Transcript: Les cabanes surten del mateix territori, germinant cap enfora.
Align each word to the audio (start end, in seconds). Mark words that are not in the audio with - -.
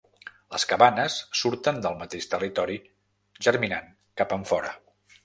Les 0.53 0.63
cabanes 0.69 1.17
surten 1.41 1.77
del 1.83 1.99
mateix 1.99 2.29
territori, 2.31 2.79
germinant 3.49 3.93
cap 4.23 4.35
enfora. 4.39 4.73